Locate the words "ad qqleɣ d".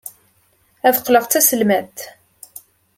0.87-1.29